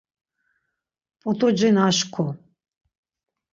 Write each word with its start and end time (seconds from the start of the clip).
p̌ut̆uci 1.19 1.69
naşǩu. 1.75 2.25